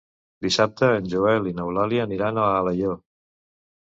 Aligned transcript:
Dissabte 0.45 0.87
en 0.93 1.11
Joel 1.11 1.51
i 1.51 1.55
n'Eulàlia 1.59 2.07
aniran 2.07 2.41
a 2.41 2.51
Alaior. 2.63 2.99